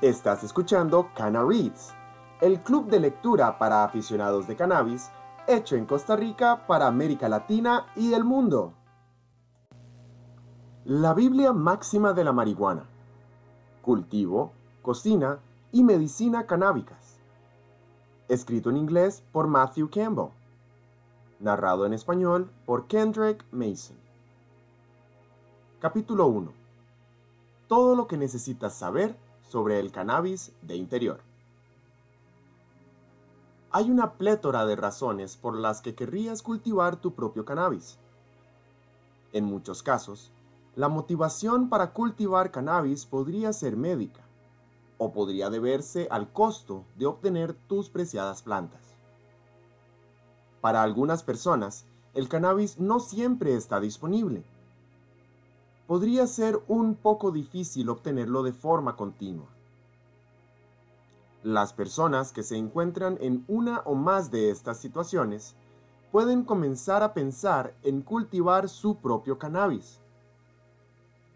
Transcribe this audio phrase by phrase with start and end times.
[0.00, 1.92] Estás escuchando Cana Reads,
[2.40, 5.10] el club de lectura para aficionados de cannabis
[5.48, 8.74] hecho en Costa Rica para América Latina y el mundo.
[10.84, 12.84] La Biblia máxima de la marihuana.
[13.82, 15.40] Cultivo, cocina
[15.72, 17.18] y medicina canábicas.
[18.28, 20.30] Escrito en inglés por Matthew Campbell.
[21.40, 23.96] Narrado en español por Kendrick Mason.
[25.80, 26.52] Capítulo 1.
[27.66, 29.16] Todo lo que necesitas saber
[29.48, 31.20] sobre el cannabis de interior.
[33.70, 37.98] Hay una plétora de razones por las que querrías cultivar tu propio cannabis.
[39.32, 40.30] En muchos casos,
[40.74, 44.22] la motivación para cultivar cannabis podría ser médica
[44.96, 48.80] o podría deberse al costo de obtener tus preciadas plantas.
[50.60, 51.84] Para algunas personas,
[52.14, 54.44] el cannabis no siempre está disponible
[55.88, 59.48] podría ser un poco difícil obtenerlo de forma continua.
[61.42, 65.56] Las personas que se encuentran en una o más de estas situaciones
[66.12, 69.98] pueden comenzar a pensar en cultivar su propio cannabis.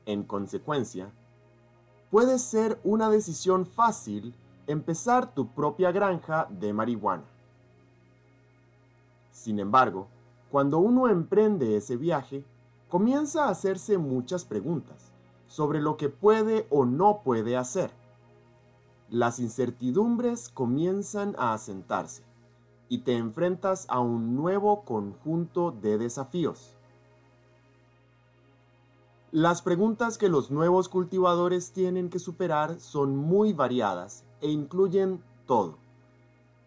[0.04, 1.10] En consecuencia,
[2.10, 4.34] puede ser una decisión fácil
[4.66, 7.24] empezar tu propia granja de marihuana.
[9.30, 10.08] Sin embargo,
[10.50, 12.44] cuando uno emprende ese viaje,
[12.92, 15.12] comienza a hacerse muchas preguntas
[15.46, 17.90] sobre lo que puede o no puede hacer.
[19.08, 22.22] Las incertidumbres comienzan a asentarse
[22.90, 26.76] y te enfrentas a un nuevo conjunto de desafíos.
[29.30, 35.78] Las preguntas que los nuevos cultivadores tienen que superar son muy variadas e incluyen todo,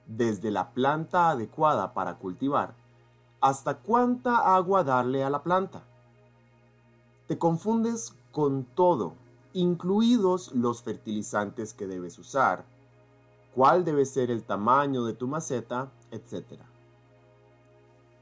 [0.07, 2.73] desde la planta adecuada para cultivar
[3.41, 5.83] hasta cuánta agua darle a la planta
[7.27, 9.13] te confundes con todo,
[9.53, 12.65] incluidos los fertilizantes que debes usar,
[13.55, 16.61] cuál debe ser el tamaño de tu maceta, etc.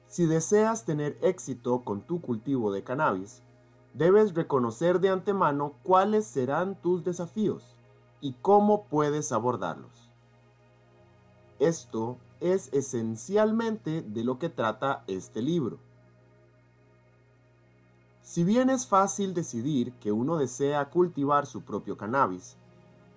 [0.08, 3.42] Si deseas tener éxito con tu cultivo de cannabis,
[3.94, 7.76] debes reconocer de antemano cuáles serán tus desafíos
[8.22, 10.10] y cómo puedes abordarlos.
[11.60, 15.80] Esto es esencialmente de lo que trata este libro.
[18.34, 22.58] Si bien es fácil decidir que uno desea cultivar su propio cannabis,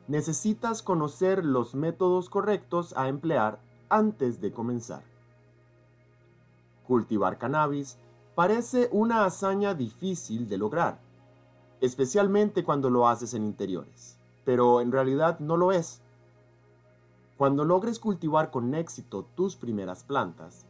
[0.09, 5.03] necesitas conocer los métodos correctos a emplear antes de comenzar.
[6.87, 7.97] Cultivar cannabis
[8.35, 11.01] parece una hazaña difícil de lograr,
[11.81, 16.03] especialmente cuando lo haces en interiores, pero en realidad no lo es.
[17.39, 20.67] Cuando logres cultivar con éxito tus primeras plantas,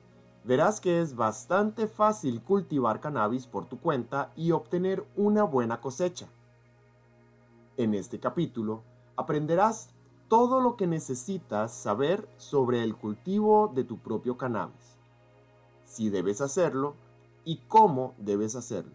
[0.47, 6.29] verás que es bastante fácil cultivar cannabis por tu cuenta y obtener una buena cosecha.
[7.77, 8.83] En este capítulo
[9.17, 9.91] aprenderás
[10.29, 14.97] todo lo que necesitas saber sobre el cultivo de tu propio cannabis,
[15.85, 16.95] si debes hacerlo
[17.45, 18.95] y cómo debes hacerlo.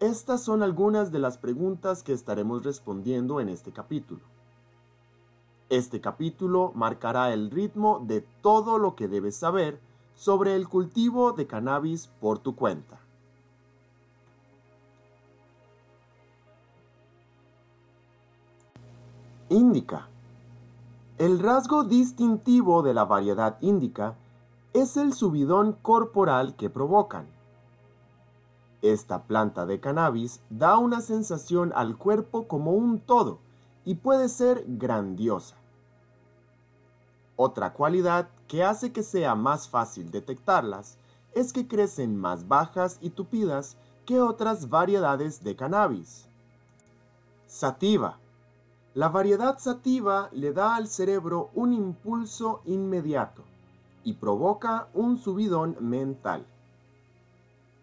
[0.00, 4.20] Estas son algunas de las preguntas que estaremos respondiendo en este capítulo.
[5.70, 9.78] Este capítulo marcará el ritmo de todo lo que debes saber
[10.14, 12.98] sobre el cultivo de cannabis por tu cuenta.
[19.50, 20.08] Índica.
[21.18, 24.14] El rasgo distintivo de la variedad índica
[24.72, 27.26] es el subidón corporal que provocan.
[28.80, 33.40] Esta planta de cannabis da una sensación al cuerpo como un todo
[33.84, 35.57] y puede ser grandiosa.
[37.40, 40.98] Otra cualidad que hace que sea más fácil detectarlas
[41.36, 46.26] es que crecen más bajas y tupidas que otras variedades de cannabis.
[47.46, 48.18] Sativa.
[48.92, 53.44] La variedad sativa le da al cerebro un impulso inmediato
[54.02, 56.44] y provoca un subidón mental.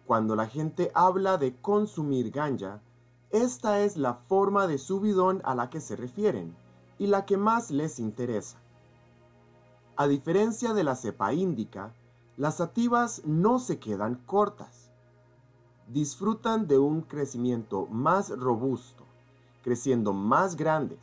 [0.04, 2.82] Cuando la gente habla de consumir ganja,
[3.30, 6.54] esta es la forma de subidón a la que se refieren
[6.98, 8.58] y la que más les interesa.
[9.98, 11.94] A diferencia de la cepa índica,
[12.36, 14.90] las sativas no se quedan cortas.
[15.88, 19.04] Disfrutan de un crecimiento más robusto,
[19.62, 20.98] creciendo más grandes,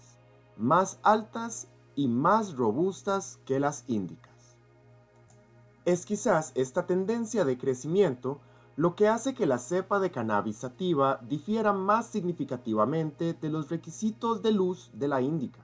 [0.57, 4.57] más altas y más robustas que las índicas.
[5.86, 8.42] Es quizás esta tendencia de crecimiento
[8.75, 14.44] lo que hace que la cepa de cannabis sativa difiera más significativamente de los requisitos
[14.44, 15.62] de luz de la índica.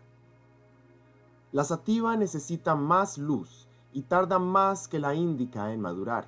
[1.51, 6.27] La sativa necesita más luz y tarda más que la índica en madurar.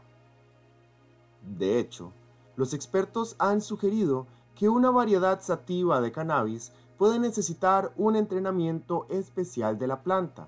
[1.57, 2.11] De hecho,
[2.55, 4.25] los expertos han sugerido
[4.55, 10.47] que una variedad sativa de cannabis puede necesitar un entrenamiento especial de la planta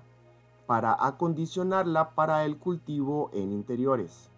[0.66, 4.28] para acondicionarla para el cultivo en interiores.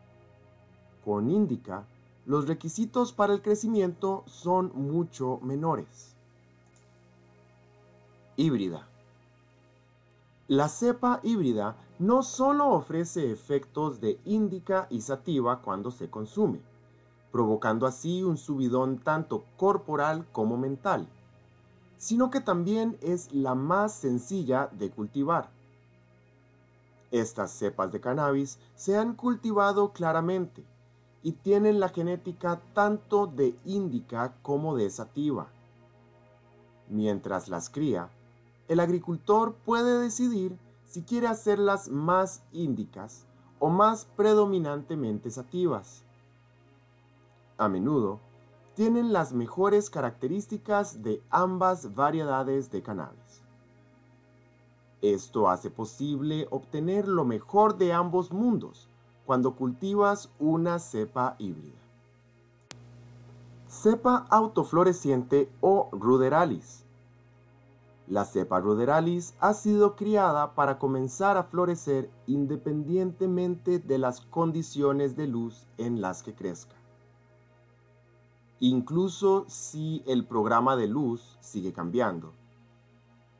[1.04, 1.84] Con Indica,
[2.24, 6.16] los requisitos para el crecimiento son mucho menores.
[8.36, 8.86] Híbrida.
[10.48, 16.60] La cepa híbrida no solo ofrece efectos de índica y sativa cuando se consume,
[17.32, 21.08] provocando así un subidón tanto corporal como mental,
[21.98, 25.50] sino que también es la más sencilla de cultivar.
[27.10, 30.64] Estas cepas de cannabis se han cultivado claramente
[31.24, 35.48] y tienen la genética tanto de índica como de sativa.
[36.88, 38.10] Mientras las cría,
[38.68, 43.26] el agricultor puede decidir si quiere hacerlas más índicas
[43.58, 46.02] o más predominantemente sativas.
[47.58, 48.20] A menudo,
[48.74, 53.42] tienen las mejores características de ambas variedades de cannabis.
[55.00, 58.88] Esto hace posible obtener lo mejor de ambos mundos
[59.24, 61.78] cuando cultivas una cepa híbrida.
[63.68, 66.85] Cepa autofloreciente o ruderalis
[68.08, 75.26] la cepa ruderalis ha sido criada para comenzar a florecer independientemente de las condiciones de
[75.26, 76.74] luz en las que crezca.
[78.60, 82.32] Incluso si el programa de luz sigue cambiando,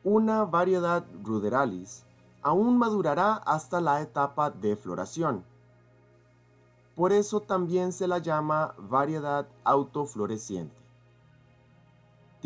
[0.03, 2.05] una variedad ruderalis
[2.43, 5.45] aún madurará hasta la etapa de floración.
[6.95, 10.86] Por eso también se la llama variedad autofloreciente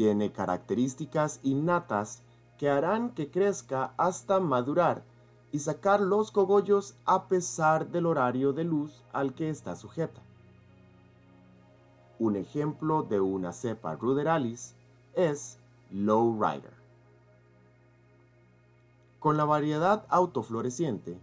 [0.00, 2.22] tiene características innatas
[2.56, 5.02] que harán que crezca hasta madurar
[5.52, 10.22] y sacar los cogollos a pesar del horario de luz al que está sujeta.
[12.18, 14.74] Un ejemplo de una cepa ruderalis
[15.12, 15.58] es
[15.90, 16.72] Lowrider.
[19.18, 21.18] Con la variedad autofloreciente,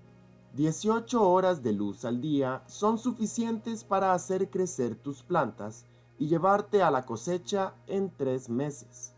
[0.53, 5.86] 18 horas de luz al día son suficientes para hacer crecer tus plantas
[6.19, 9.13] y llevarte a la cosecha en tres meses.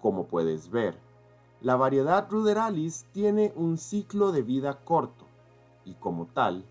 [0.00, 0.98] Como puedes ver,
[1.60, 5.26] la variedad ruderalis tiene un ciclo de vida corto
[5.84, 6.64] y como tal,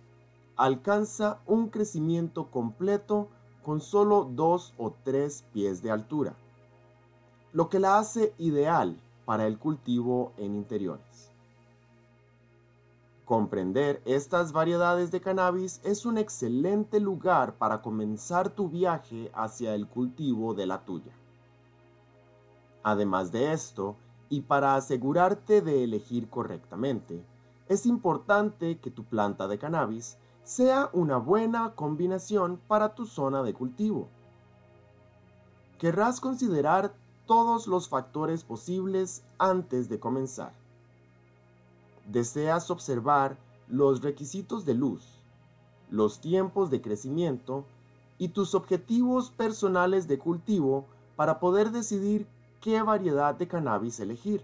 [0.58, 3.30] alcanza un crecimiento completo
[3.64, 6.36] con solo dos o tres pies de altura,
[7.54, 11.31] lo que la hace ideal para el cultivo en interiores.
[13.32, 19.88] Comprender estas variedades de cannabis es un excelente lugar para comenzar tu viaje hacia el
[19.88, 21.14] cultivo de la tuya.
[22.84, 23.96] Además de esto,
[24.28, 27.24] y para asegurarte de elegir correctamente,
[27.70, 33.54] es importante que tu planta de cannabis sea una buena combinación para tu zona de
[33.54, 34.10] cultivo.
[35.78, 36.92] Querrás considerar
[37.26, 40.61] todos los factores posibles antes de comenzar
[42.08, 43.38] deseas observar
[43.68, 45.22] los requisitos de luz,
[45.90, 47.66] los tiempos de crecimiento
[48.18, 52.28] y tus objetivos personales de cultivo para poder decidir
[52.62, 54.44] qué variedad de cannabis elegir.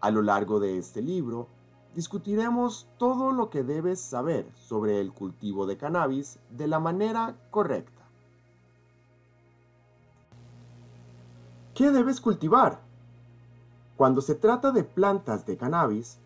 [0.00, 1.46] A lo largo de este libro,
[1.94, 8.02] discutiremos todo lo que debes saber sobre el cultivo de cannabis de la manera correcta.
[11.74, 12.80] ¿Qué debes cultivar?
[13.96, 16.18] Cuando se trata de plantas de cannabis,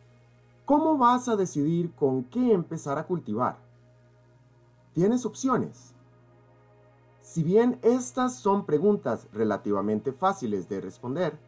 [0.65, 3.59] ¿cómo vas a decidir con qué empezar a cultivar?
[4.95, 5.93] Tienes opciones.
[7.21, 11.39] Si bien estas son preguntas relativamente fáciles de responder,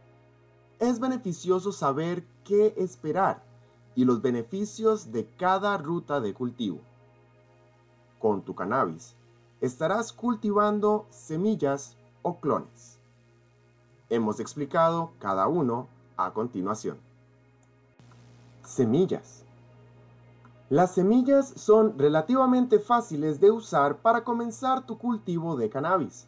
[0.80, 3.42] es beneficioso saber qué esperar
[3.94, 6.80] y los beneficios de cada ruta de cultivo.
[8.18, 9.14] Con tu cannabis,
[9.60, 12.98] estarás cultivando semillas o clones.
[14.10, 16.98] Hemos explicado cada uno a continuación.
[18.62, 19.44] Semillas.
[20.68, 26.26] Las semillas son relativamente fáciles de usar para comenzar tu cultivo de cannabis.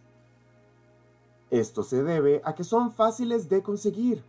[1.50, 4.24] Esto se debe a que son fáciles de conseguir.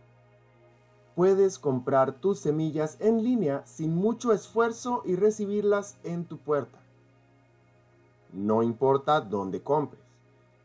[1.14, 6.78] Puedes comprar tus semillas en línea sin mucho esfuerzo y recibirlas en tu puerta.
[8.32, 10.02] No importa dónde compres.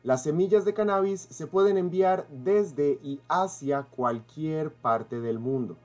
[0.04, 5.78] Las semillas de cannabis se pueden enviar desde y hacia cualquier parte del mundo.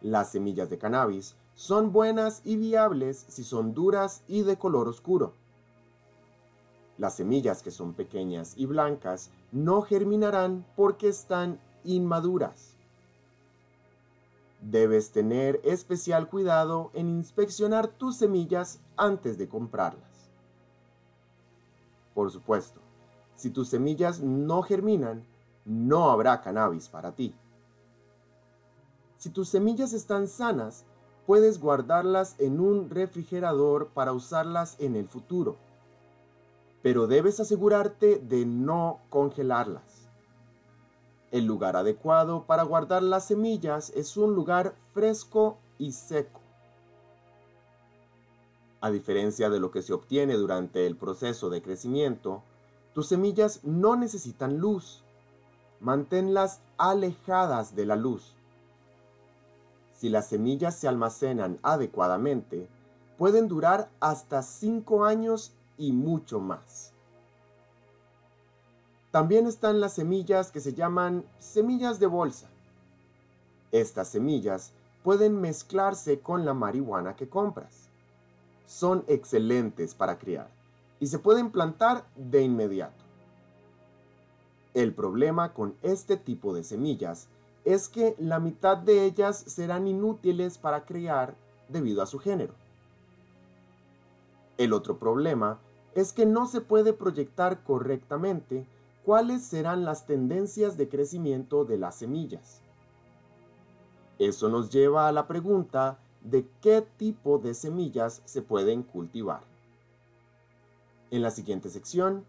[0.00, 5.34] Las semillas de cannabis son buenas y viables si son duras y de color oscuro.
[6.98, 12.76] Las semillas que son pequeñas y blancas no germinarán porque están inmaduras.
[14.60, 20.13] Debes tener especial cuidado en inspeccionar tus semillas antes de comprarlas.
[22.14, 22.80] Por supuesto,
[23.34, 25.26] si tus semillas no germinan,
[25.64, 27.34] no habrá cannabis para ti.
[29.18, 30.84] Si tus semillas están sanas,
[31.26, 35.56] puedes guardarlas en un refrigerador para usarlas en el futuro.
[36.82, 40.08] Pero debes asegurarte de no congelarlas.
[41.30, 46.43] El lugar adecuado para guardar las semillas es un lugar fresco y seco.
[48.84, 52.42] A diferencia de lo que se obtiene durante el proceso de crecimiento,
[52.92, 55.02] tus semillas no necesitan luz.
[55.80, 58.34] Manténlas alejadas de la luz.
[59.94, 62.68] Si las semillas se almacenan adecuadamente,
[63.16, 66.92] pueden durar hasta 5 años y mucho más.
[69.10, 72.50] También están las semillas que se llaman semillas de bolsa.
[73.72, 77.83] Estas semillas pueden mezclarse con la marihuana que compras.
[78.66, 80.48] Son excelentes para criar
[81.00, 83.04] y se pueden plantar de inmediato.
[84.74, 87.28] El problema con este tipo de semillas
[87.64, 91.34] es que la mitad de ellas serán inútiles para criar
[91.68, 92.54] debido a su género.
[94.58, 95.58] El otro problema
[95.94, 98.66] es que no se puede proyectar correctamente
[99.04, 102.60] cuáles serán las tendencias de crecimiento de las semillas.
[104.18, 109.42] Eso nos lleva a la pregunta de qué tipo de semillas se pueden cultivar.
[111.10, 112.24] En la siguiente sección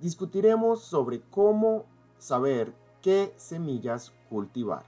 [0.00, 1.84] discutiremos sobre cómo
[2.18, 4.84] saber qué semillas cultivar.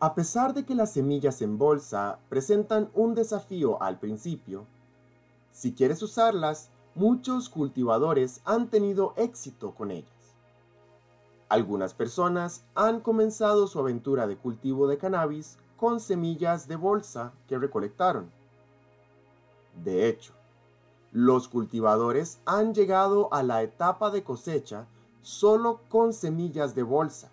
[0.00, 4.64] A pesar de que las semillas en bolsa presentan un desafío al principio,
[5.52, 10.17] si quieres usarlas, muchos cultivadores han tenido éxito con ellas.
[11.48, 17.58] Algunas personas han comenzado su aventura de cultivo de cannabis con semillas de bolsa que
[17.58, 18.30] recolectaron.
[19.82, 20.34] De hecho,
[21.10, 24.86] los cultivadores han llegado a la etapa de cosecha
[25.22, 27.30] solo con semillas de bolsa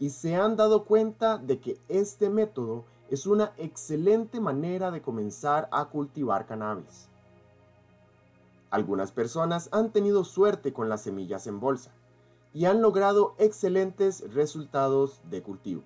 [0.00, 5.68] y se han dado cuenta de que este método es una excelente manera de comenzar
[5.70, 7.08] a cultivar cannabis.
[8.70, 11.92] Algunas personas han tenido suerte con las semillas en bolsa
[12.54, 15.82] y han logrado excelentes resultados de cultivo.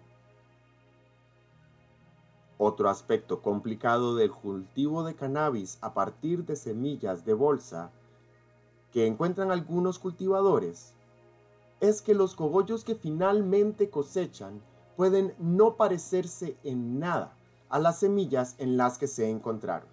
[2.58, 7.90] Otro aspecto complicado del cultivo de cannabis a partir de semillas de bolsa
[8.92, 10.92] que encuentran algunos cultivadores
[11.80, 14.60] es que los cogollos que finalmente cosechan
[14.96, 17.32] pueden no parecerse en nada
[17.68, 19.88] a las semillas en las que se encontraron.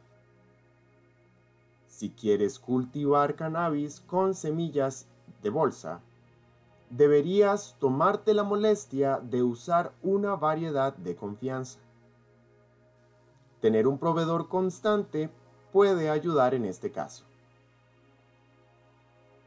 [1.87, 5.05] Si quieres cultivar cannabis con semillas
[5.43, 6.01] de bolsa,
[6.95, 11.79] deberías tomarte la molestia de usar una variedad de confianza.
[13.59, 15.29] Tener un proveedor constante
[15.73, 17.25] puede ayudar en este caso.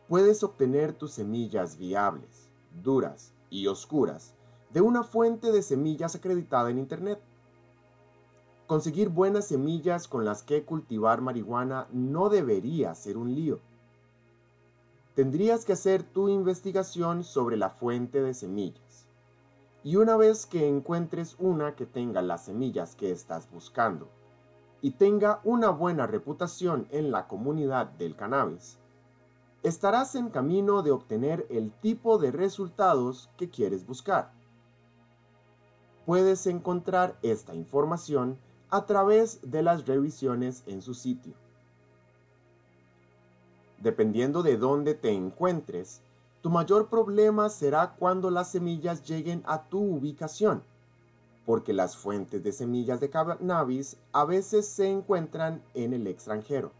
[0.08, 2.50] Puedes obtener tus semillas viables,
[2.82, 4.34] duras y oscuras
[4.70, 7.18] de una fuente de semillas acreditada en Internet.
[8.66, 13.60] Conseguir buenas semillas con las que cultivar marihuana no debería ser un lío.
[15.18, 19.08] Tendrías que hacer tu investigación sobre la fuente de semillas
[19.82, 24.08] y una vez que encuentres una que tenga las semillas que estás buscando
[24.80, 28.78] y tenga una buena reputación en la comunidad del cannabis,
[29.64, 34.30] estarás en camino de obtener el tipo de resultados que quieres buscar.
[36.06, 38.38] Puedes encontrar esta información
[38.70, 41.34] a través de las revisiones en su sitio.
[43.80, 46.00] Dependiendo de dónde te encuentres,
[46.40, 50.62] tu mayor problema será cuando las semillas lleguen a tu ubicación,
[51.46, 56.72] porque las fuentes de semillas de cannabis a veces se encuentran en el extranjero.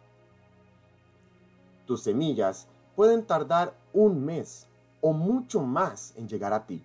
[1.86, 4.66] Tus semillas pueden tardar un mes
[5.00, 6.82] o mucho más en llegar a ti.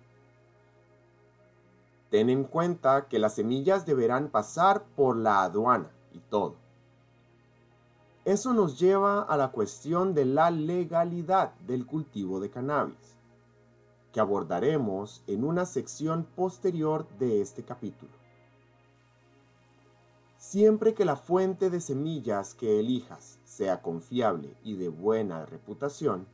[2.10, 6.63] Ten en cuenta que las semillas deberán pasar por la aduana y todo.
[8.24, 13.18] Eso nos lleva a la cuestión de la legalidad del cultivo de cannabis,
[14.12, 18.12] que abordaremos en una sección posterior de este capítulo.
[20.38, 26.26] Siempre que la fuente de semillas que elijas sea confiable y de buena reputación,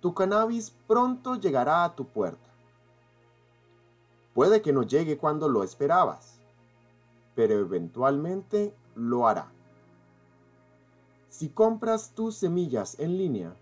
[0.00, 2.50] tu cannabis pronto llegará a tu puerta.
[4.34, 6.38] Puede que no llegue cuando lo esperabas,
[7.34, 9.50] pero eventualmente lo hará.
[11.32, 13.56] Si compras tus semillas en línea,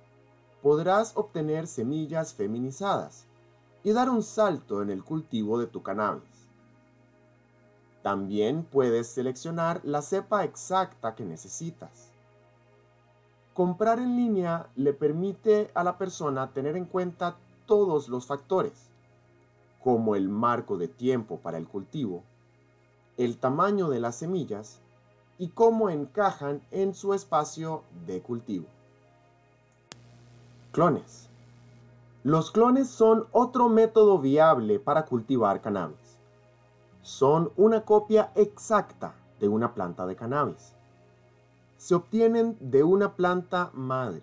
[0.60, 3.26] podrás obtener semillas feminizadas
[3.84, 6.48] y dar un salto en el cultivo de tu cannabis.
[8.02, 12.08] También puedes seleccionar la cepa exacta que necesitas.
[13.54, 17.36] Comprar en línea le permite a la persona tener en cuenta
[17.66, 18.90] todos los factores,
[19.80, 22.24] como el marco de tiempo para el cultivo,
[23.16, 24.80] el tamaño de las semillas
[25.40, 28.66] y cómo encajan en su espacio de cultivo.
[30.70, 31.28] Clones.
[32.22, 36.20] Los clones son otro método viable para cultivar cannabis.
[37.02, 40.76] Son una copia exacta de una planta de cannabis
[41.80, 44.22] se obtienen de una planta madre.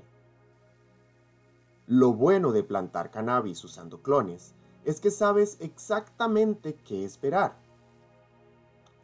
[1.88, 4.54] Lo bueno de plantar cannabis usando clones
[4.86, 7.56] es que sabes exactamente qué esperar.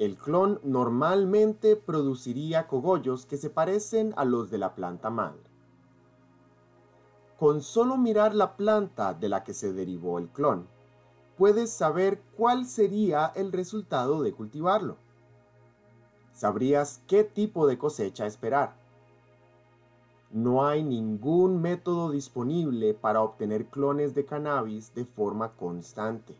[0.03, 5.43] El clon normalmente produciría cogollos que se parecen a los de la planta madre.
[7.39, 10.67] Con solo mirar la planta de la que se derivó el clon,
[11.37, 14.97] puedes saber cuál sería el resultado de cultivarlo
[16.33, 18.75] sabrías qué tipo de cosecha esperar.
[20.31, 26.35] No hay ningún método disponible para obtener clones de cannabis de forma constante.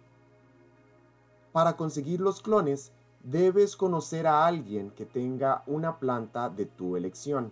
[1.51, 2.91] Para conseguir los clones,
[3.23, 7.51] debes conocer a alguien que tenga una planta de tu elección.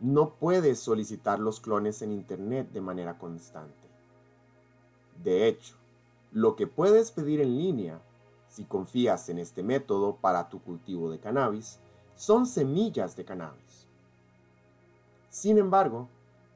[0.00, 3.88] No puedes solicitar los clones en Internet de manera constante.
[5.22, 5.76] De hecho,
[6.32, 8.00] lo que puedes pedir en línea
[8.54, 11.80] si confías en este método para tu cultivo de cannabis,
[12.14, 13.88] son semillas de cannabis.
[15.28, 16.08] Sin embargo,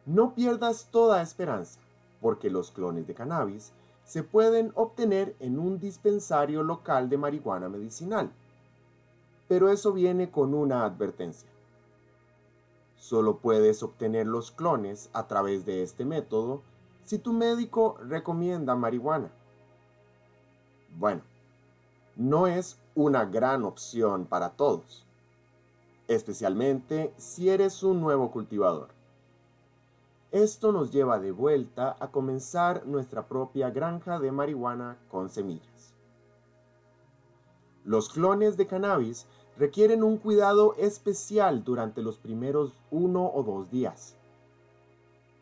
[0.06, 1.80] no pierdas toda esperanza,
[2.20, 3.72] porque los clones de cannabis
[4.08, 8.30] se pueden obtener en un dispensario local de marihuana medicinal.
[9.48, 11.50] Pero eso viene con una advertencia.
[12.96, 16.62] Solo puedes obtener los clones a través de este método
[17.04, 19.30] si tu médico recomienda marihuana.
[20.96, 21.20] Bueno,
[22.16, 25.06] no es una gran opción para todos,
[26.06, 28.97] especialmente si eres un nuevo cultivador.
[30.30, 35.94] Esto nos lleva de vuelta a comenzar nuestra propia granja de marihuana con semillas.
[37.82, 44.16] Los clones de cannabis requieren un cuidado especial durante los primeros uno o dos días.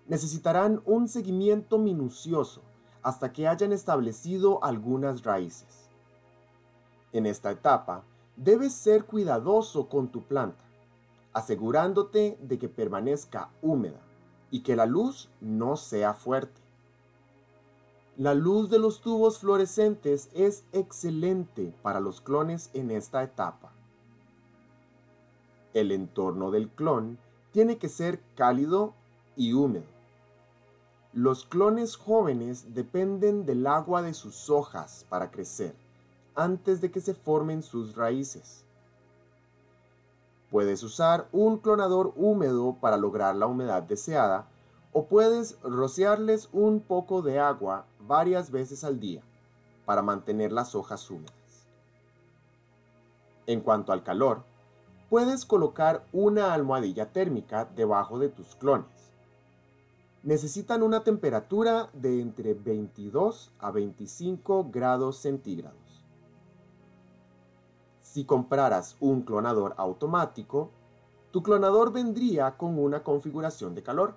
[0.07, 2.63] Necesitarán un seguimiento minucioso
[3.03, 5.89] hasta que hayan establecido algunas raíces.
[7.13, 8.05] En esta etapa,
[8.37, 10.63] debes ser cuidadoso con tu planta,
[11.33, 14.06] asegurándote de que permanezca húmeda
[14.51, 16.61] y que la luz no sea fuerte.
[18.17, 23.73] La luz de los tubos fluorescentes es excelente para los clones en esta etapa.
[25.75, 27.19] El entorno del clon
[27.53, 28.95] tiene que ser cálido
[29.37, 29.85] y húmedo.
[31.13, 35.75] Los clones jóvenes dependen del agua de sus hojas para crecer
[36.35, 38.66] antes de que se formen sus raíces.
[40.51, 44.47] Puedes usar un clonador húmedo para lograr la humedad deseada
[44.93, 49.23] o puedes rociarles un poco de agua varias veces al día
[49.85, 51.35] para mantener las hojas húmedas.
[53.47, 54.43] En cuanto al calor,
[55.09, 58.87] puedes colocar una almohadilla térmica debajo de tus clones.
[60.23, 65.86] Necesitan una temperatura de entre 22 a 25 grados centígrados.
[68.17, 70.71] Si compraras un clonador automático,
[71.33, 74.15] tu clonador vendría con una configuración de calor.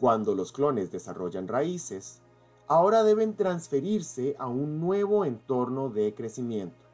[0.00, 2.20] Cuando los clones desarrollan raíces,
[2.66, 6.84] ahora deben transferirse a un nuevo entorno de crecimiento.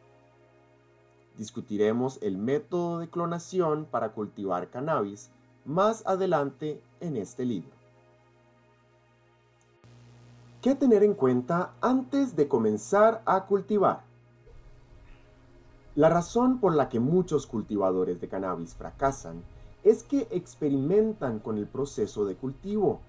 [1.38, 5.30] Discutiremos el método de clonación para cultivar cannabis
[5.64, 7.72] más adelante en este libro.
[10.60, 14.07] ¿Qué tener en cuenta antes de comenzar a cultivar?
[15.98, 19.42] La razón por la que muchos cultivadores de cannabis fracasan
[19.82, 23.00] es que experimentan con el proceso de cultivo.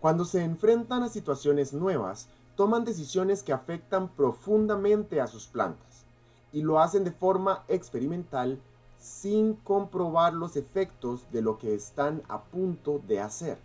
[0.00, 6.04] Cuando se enfrentan a situaciones nuevas, toman decisiones que afectan profundamente a sus plantas
[6.52, 8.60] y lo hacen de forma experimental
[8.96, 13.58] sin comprobar los efectos de lo que están a punto de hacer.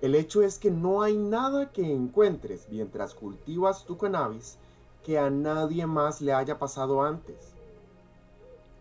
[0.00, 4.56] El hecho es que no hay nada que encuentres mientras cultivas tu cannabis
[5.04, 7.52] que a nadie más le haya pasado antes.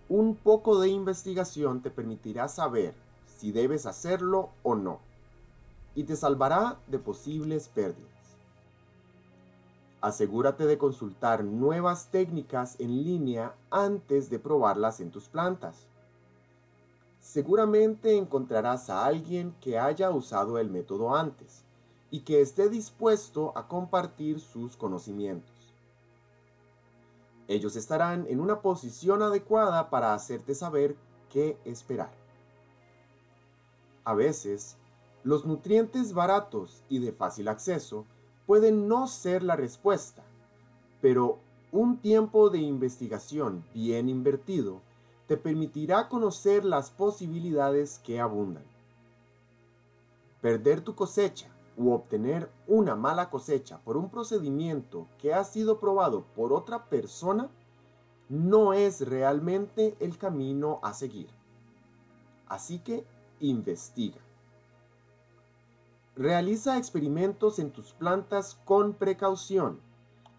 [0.09, 4.99] Un poco de investigación te permitirá saber si debes hacerlo o no,
[5.95, 8.09] y te salvará de posibles pérdidas.
[10.01, 15.87] Asegúrate de consultar nuevas técnicas en línea antes de probarlas en tus plantas.
[17.19, 21.63] Seguramente encontrarás a alguien que haya usado el método antes
[22.11, 25.52] y que esté dispuesto a compartir sus conocimientos.
[27.47, 30.95] Ellos estarán en una posición adecuada para hacerte saber
[31.29, 32.11] qué esperar.
[34.05, 34.77] A veces,
[35.23, 38.05] los nutrientes baratos y de fácil acceso
[38.45, 40.23] pueden no ser la respuesta,
[41.01, 41.39] pero
[41.71, 44.81] un tiempo de investigación bien invertido
[45.27, 48.65] te permitirá conocer las posibilidades que abundan.
[50.41, 56.23] Perder tu cosecha u obtener una mala cosecha por un procedimiento que ha sido probado
[56.35, 57.49] por otra persona
[58.29, 61.29] no es realmente el camino a seguir.
[62.47, 63.05] Así que
[63.39, 64.21] investiga.
[66.15, 69.79] Realiza experimentos en tus plantas con precaución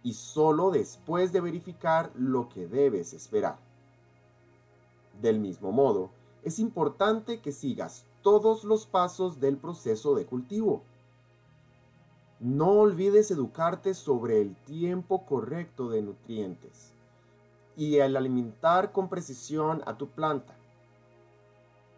[0.05, 3.59] y solo después de verificar lo que debes esperar.
[5.21, 6.11] Del mismo modo,
[6.43, 10.83] es importante que sigas todos los pasos del proceso de cultivo.
[12.45, 16.93] No olvides educarte sobre el tiempo correcto de nutrientes
[17.75, 20.55] y el alimentar con precisión a tu planta.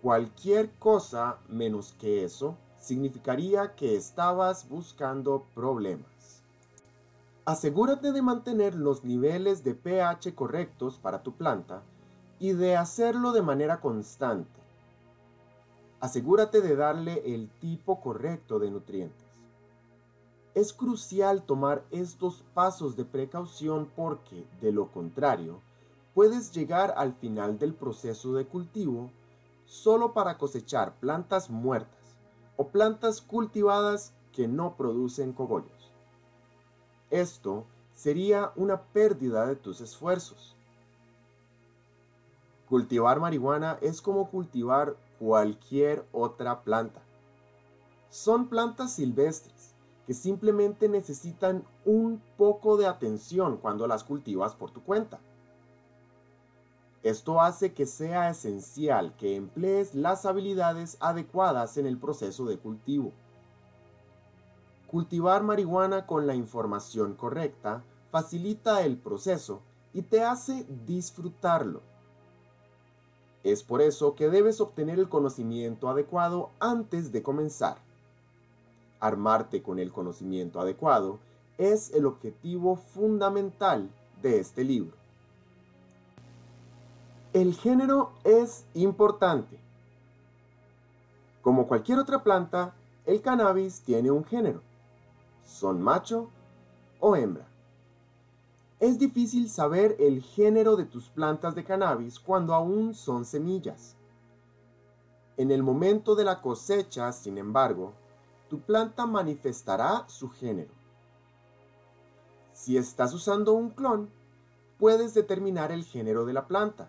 [0.03, 6.45] Cualquier cosa menos que eso significaría que estabas buscando problemas.
[7.45, 11.83] Asegúrate de mantener los niveles de pH correctos para tu planta
[12.39, 14.61] y de hacerlo de manera constante.
[15.99, 19.26] Asegúrate de darle el tipo correcto de nutrientes.
[20.57, 25.61] Es crucial tomar estos pasos de precaución porque, de lo contrario,
[26.15, 29.11] puedes llegar al final del proceso de cultivo
[29.67, 32.17] solo para cosechar plantas muertas
[32.57, 35.93] o plantas cultivadas que no producen cogollos.
[37.11, 40.57] Esto sería una pérdida de tus esfuerzos.
[42.67, 47.03] Cultivar marihuana es como cultivar cualquier otra planta.
[48.09, 49.56] Son plantas silvestres
[50.07, 55.19] que simplemente necesitan un poco de atención cuando las cultivas por tu cuenta.
[57.03, 63.13] Esto hace que sea esencial que emplees las habilidades adecuadas en el proceso de cultivo.
[64.89, 69.61] Cultivar marihuana con la información correcta facilita el proceso
[69.93, 71.81] y te hace disfrutarlo.
[73.45, 77.86] Es por eso que debes obtener el conocimiento adecuado antes de comenzar.
[79.01, 81.19] Armarte con el conocimiento adecuado
[81.59, 83.91] es el objetivo fundamental
[84.23, 84.97] de este libro.
[87.33, 89.59] El género es importante.
[91.43, 94.63] Como cualquier otra planta, el cannabis tiene un género.
[95.45, 96.31] Son macho
[96.99, 97.47] o hembra.
[98.81, 103.97] Es difícil saber el género de tus plantas de cannabis cuando aún son semillas.
[105.37, 107.93] En el momento de la cosecha, sin embargo,
[108.49, 110.73] tu planta manifestará su género.
[112.53, 114.11] Si estás usando un clon,
[114.79, 116.89] puedes determinar el género de la planta.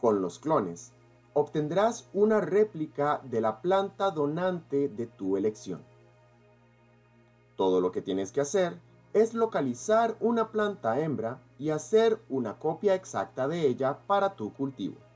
[0.00, 0.92] Con los clones,
[1.32, 5.82] obtendrás una réplica de la planta donante de tu elección.
[7.56, 8.80] Todo lo que tienes que hacer
[9.12, 15.07] es localizar una planta hembra y hacer una copia exacta de ella para tu cultivo.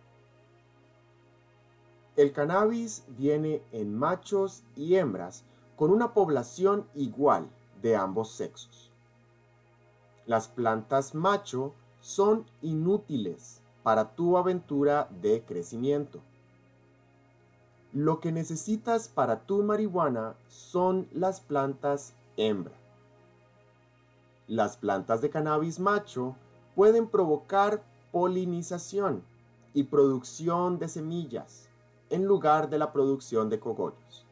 [2.23, 5.43] El cannabis viene en machos y hembras
[5.75, 7.51] con una población igual
[7.83, 8.93] de ambos sexos.
[10.25, 16.21] Las plantas macho son inútiles para tu aventura de crecimiento.
[17.93, 22.77] Lo que necesitas para tu marihuana son las plantas hembra.
[24.47, 26.37] Las plantas de cannabis macho
[26.77, 27.83] pueden provocar
[28.13, 29.25] polinización
[29.75, 31.69] y producción de semillas
[32.13, 34.27] en lugar de la producción de cogollos.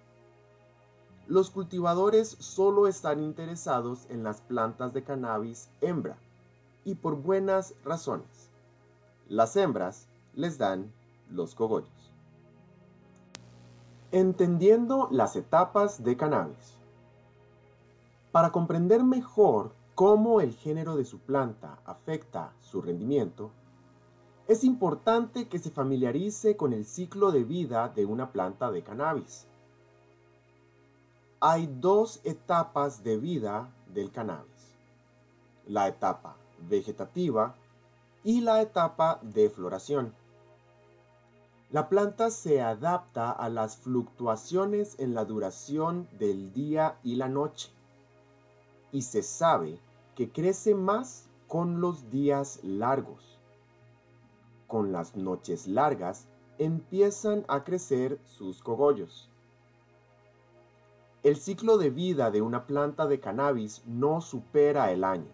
[1.27, 6.19] Los cultivadores solo están interesados en las plantas de cannabis hembra
[6.85, 8.51] y por buenas razones.
[9.31, 10.93] Las hembras les dan
[11.31, 12.13] los cogollos.
[14.13, 16.75] Entendiendo las etapas de cannabis.
[18.31, 23.53] Para comprender mejor cómo el género de su planta afecta su rendimiento,
[24.51, 29.47] es importante que se familiarice con el ciclo de vida de una planta de cannabis.
[31.39, 34.75] Hay dos etapas de vida del cannabis.
[35.69, 36.35] La etapa
[36.69, 37.55] vegetativa
[38.25, 40.13] y la etapa de floración.
[41.71, 47.71] La planta se adapta a las fluctuaciones en la duración del día y la noche
[48.91, 49.79] y se sabe
[50.17, 53.40] que crece más con los días largos.
[54.71, 56.29] Con las noches largas
[56.59, 59.29] empiezan a crecer sus cogollos.
[61.25, 65.33] El ciclo de vida de una planta de cannabis no supera el año.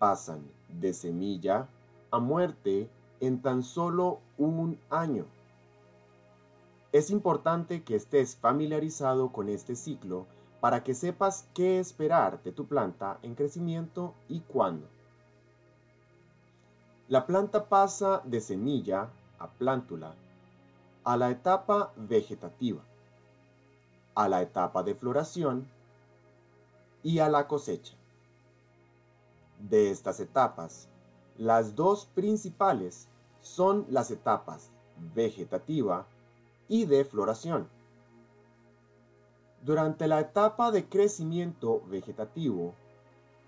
[0.00, 1.68] Pasan de semilla
[2.10, 5.26] a muerte en tan solo un año.
[6.90, 10.26] Es importante que estés familiarizado con este ciclo
[10.60, 14.88] para que sepas qué esperar de tu planta en crecimiento y cuándo.
[17.12, 20.14] La planta pasa de semilla a plántula
[21.04, 22.80] a la etapa vegetativa,
[24.14, 25.68] a la etapa de floración
[27.02, 27.98] y a la cosecha.
[29.58, 30.88] De estas etapas,
[31.36, 33.08] las dos principales
[33.42, 34.70] son las etapas
[35.14, 36.06] vegetativa
[36.66, 37.68] y de floración.
[39.62, 42.74] Durante la etapa de crecimiento vegetativo,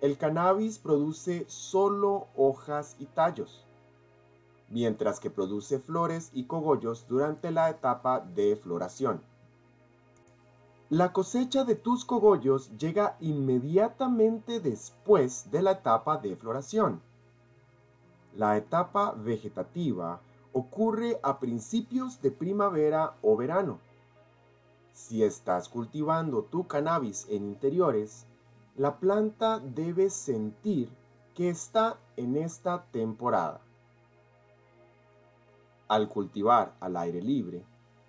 [0.05, 3.65] el cannabis produce solo hojas y tallos,
[4.69, 9.23] mientras que produce flores y cogollos durante la etapa de floración.
[10.91, 17.01] La cosecha de tus cogollos llega inmediatamente después de la etapa de floración.
[18.37, 20.21] La etapa vegetativa
[20.53, 23.79] ocurre a principios de primavera o verano.
[24.93, 28.27] Si estás cultivando tu cannabis en interiores,
[28.77, 30.91] la planta debe sentir
[31.35, 33.61] que está en esta temporada.
[35.87, 37.65] Al cultivar al aire libre,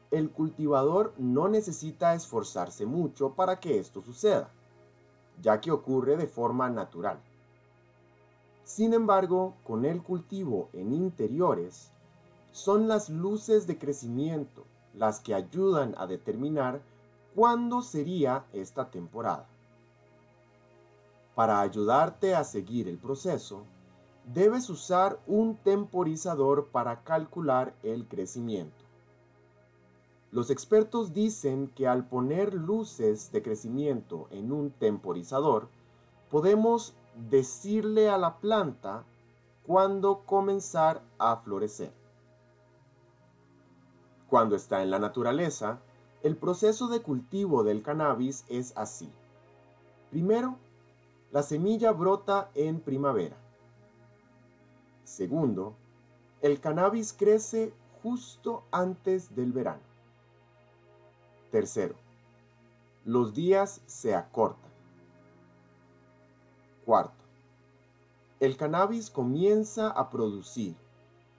[0.09, 4.49] el cultivador no necesita esforzarse mucho para que esto suceda,
[5.39, 7.19] ya que ocurre de forma natural.
[8.63, 11.91] Sin embargo, con el cultivo en interiores,
[12.51, 16.81] son las luces de crecimiento las que ayudan a determinar
[17.35, 19.47] cuándo sería esta temporada.
[21.35, 23.65] Para ayudarte a seguir el proceso,
[24.25, 28.85] debes usar un temporizador para calcular el crecimiento.
[30.31, 35.69] Los expertos dicen que al poner luces de crecimiento en un temporizador,
[36.29, 36.95] podemos
[37.29, 39.03] decirle a la planta
[39.65, 41.93] cuándo comenzar a florecer.
[44.29, 45.79] Cuando está en la naturaleza,
[46.23, 49.11] el proceso de cultivo del cannabis es así.
[50.09, 50.57] Primero,
[51.35, 53.35] la semilla brota en primavera.
[55.03, 55.75] Segundo,
[56.41, 59.81] el cannabis crece justo antes del verano.
[61.51, 61.95] Tercero,
[63.03, 64.71] los días se acortan.
[66.85, 67.25] Cuarto,
[68.39, 70.77] el cannabis comienza a producir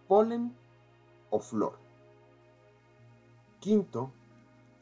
[0.07, 0.55] polen
[1.31, 1.79] o flor.
[3.61, 4.13] Quinto,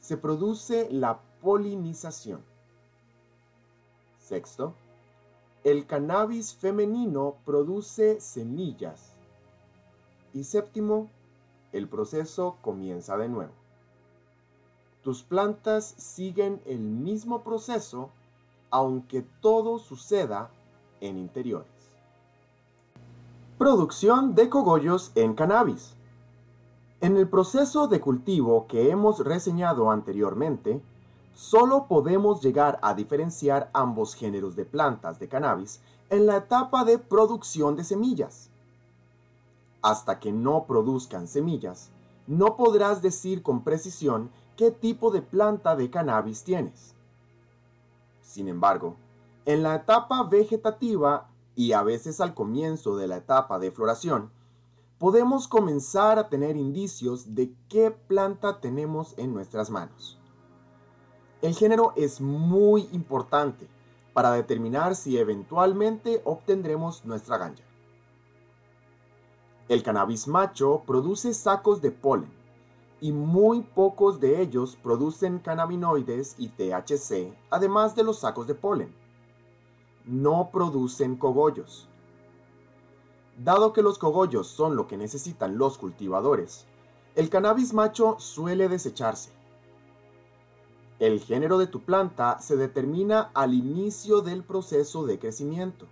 [0.01, 2.45] se produce la polinización.
[4.19, 4.75] Sexto,
[5.65, 9.13] el cannabis femenino produce semillas.
[10.35, 11.09] Y séptimo,
[11.73, 13.53] el proceso comienza de nuevo.
[15.03, 18.11] Tus plantas siguen el mismo proceso
[18.71, 20.51] aunque todo suceda
[21.01, 21.69] en interiores.
[23.57, 25.95] Producción de cogollos en cannabis.
[27.01, 30.83] En el proceso de cultivo que hemos reseñado anteriormente,
[31.35, 36.99] solo podemos llegar a diferenciar ambos géneros de plantas de cannabis en la etapa de
[36.99, 38.51] producción de semillas.
[39.83, 41.91] Hasta que no produzcan semillas,
[42.27, 46.95] no podrás decir con precisión qué tipo de planta de cannabis tienes.
[48.23, 48.97] Sin embargo,
[49.45, 54.31] en la etapa vegetativa y a veces al comienzo de la etapa de floración,
[54.99, 60.19] podemos comenzar a tener indicios de qué planta tenemos en nuestras manos.
[61.45, 63.69] El género es muy importante
[64.15, 67.63] para determinar si eventualmente obtendremos nuestra ganja.
[69.69, 72.33] El cannabis macho produce sacos de polen,
[72.99, 78.97] y muy pocos de ellos producen cannabinoides y THC, además de los sacos de polen.
[80.07, 81.91] No producen cogollos.
[83.37, 86.65] Dado que los cogollos son lo que necesitan los cultivadores,
[87.17, 89.44] el cannabis macho suele desecharse.
[91.01, 95.87] El género de tu planta se determina al inicio del proceso de crecimiento.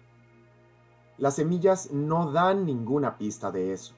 [1.19, 3.95] Las semillas no dan ninguna pista de eso.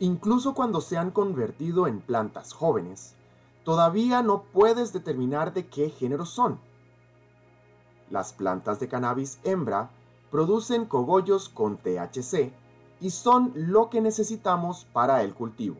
[0.00, 3.14] Incluso cuando se han convertido en plantas jóvenes,
[3.64, 6.58] todavía no puedes determinar de qué género son.
[8.10, 9.90] Las plantas de cannabis hembra
[10.32, 12.52] producen cogollos con THC
[13.00, 15.76] y son lo que necesitamos para el cultivo.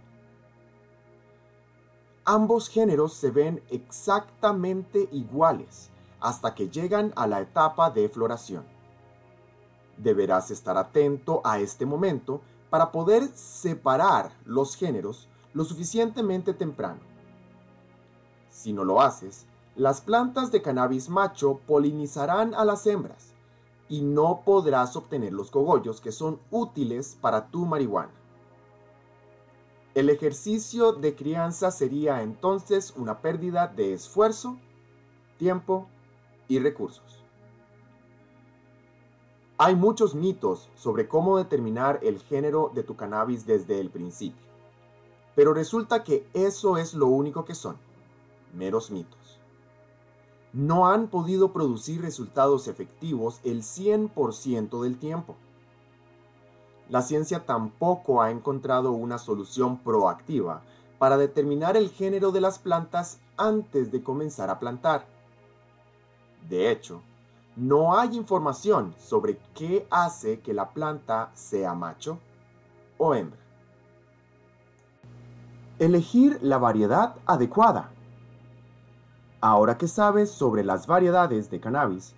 [2.25, 8.65] Ambos géneros se ven exactamente iguales hasta que llegan a la etapa de floración.
[9.97, 17.01] Deberás estar atento a este momento para poder separar los géneros lo suficientemente temprano.
[18.51, 23.33] Si no lo haces, las plantas de cannabis macho polinizarán a las hembras
[23.89, 28.22] y no podrás obtener los cogollos que son útiles para tu marihuana.
[29.95, 34.57] El ejercicio de crianza sería entonces una pérdida de esfuerzo,
[35.37, 35.87] tiempo
[36.49, 37.23] y recursos.
[39.59, 44.47] Hay muchos mitos sobre cómo determinar el género de tu cannabis desde el principio,
[45.35, 47.77] pero resulta que eso es lo único que son,
[48.55, 49.39] meros mitos.
[50.55, 55.37] No han podido producir resultados efectivos el 100% del tiempo
[56.89, 60.63] la ciencia tampoco ha encontrado una solución proactiva
[60.99, 65.07] para determinar el género de las plantas antes de comenzar a plantar.
[66.49, 67.03] De hecho,
[67.57, 72.19] no hay información sobre qué hace que la planta sea macho
[72.99, 73.41] o hembra.
[75.79, 77.91] Elegir la variedad adecuada.
[79.41, 82.15] Ahora que sabes sobre las variedades de cannabis,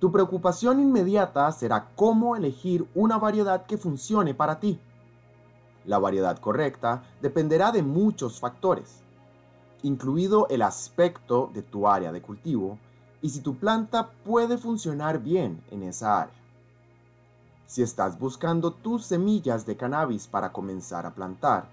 [0.00, 4.80] tu preocupación inmediata será cómo elegir una variedad que funcione para ti.
[5.84, 9.02] La variedad correcta dependerá de muchos factores,
[9.82, 12.78] incluido el aspecto de tu área de cultivo
[13.20, 16.40] y si tu planta puede funcionar bien en esa área.
[17.66, 21.68] Si estás buscando tus semillas de cannabis para comenzar a plantar,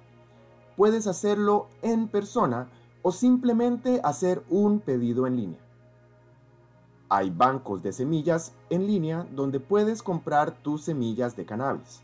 [0.75, 2.67] puedes hacerlo en persona
[3.03, 5.66] o simplemente hacer un pedido en línea.
[7.10, 12.02] Hay bancos de semillas en línea donde puedes comprar tus semillas de cannabis.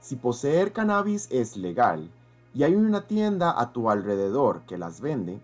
[0.00, 2.10] Si poseer cannabis es legal
[2.54, 5.40] y hay una tienda a tu alrededor que las vende,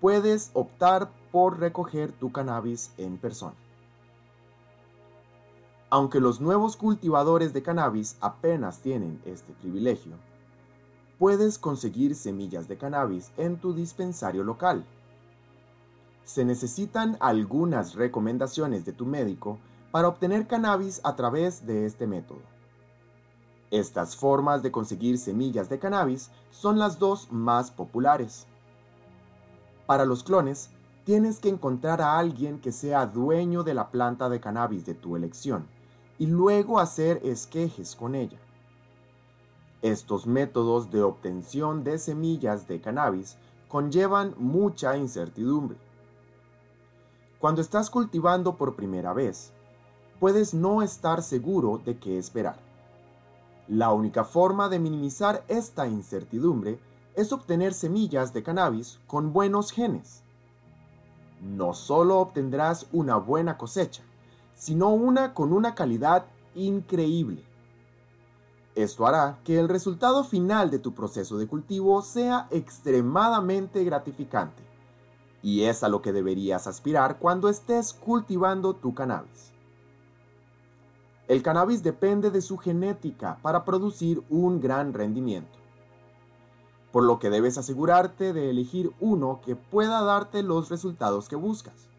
[0.00, 3.54] puedes optar por recoger tu cannabis en persona.
[5.88, 10.12] Aunque los nuevos cultivadores de cannabis apenas tienen este privilegio,
[11.18, 14.84] puedes conseguir semillas de cannabis en tu dispensario local
[16.24, 19.58] se necesitan algunas recomendaciones de tu médico
[19.90, 22.40] para obtener cannabis a través de este método.
[23.70, 28.46] Estas formas de conseguir semillas de cannabis son las dos más populares.
[29.86, 30.70] Para los clones,
[31.04, 35.16] tienes que encontrar a alguien que sea dueño de la planta de cannabis de tu
[35.16, 35.66] elección
[36.18, 38.38] y luego hacer esquejes con ella.
[39.82, 43.36] Estos métodos de obtención de semillas de cannabis
[43.68, 45.83] conllevan mucha incertidumbre
[47.44, 49.52] cuando estás cultivando por primera vez,
[50.18, 52.56] puedes no estar seguro de qué esperar.
[53.68, 56.80] La única forma de minimizar esta incertidumbre
[57.14, 60.22] es obtener semillas de cannabis con buenos genes.
[61.42, 64.04] No solo obtendrás una buena cosecha,
[64.54, 67.44] sino una con una calidad increíble.
[68.74, 74.73] Esto hará que el resultado final de tu proceso de cultivo sea extremadamente gratificante
[75.44, 79.52] y es a lo que deberías aspirar cuando estés cultivando tu cannabis.
[81.28, 85.58] El cannabis depende de su genética para producir un gran rendimiento,
[86.92, 91.90] por lo que debes asegurarte de elegir uno que pueda darte los resultados que buscas.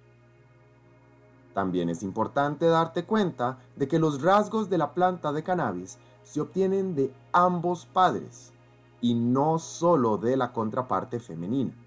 [1.54, 6.42] También es importante darte cuenta de que los rasgos de la planta de cannabis se
[6.42, 8.54] obtienen de ambos padres
[9.02, 11.85] y no solo de la contraparte femenina.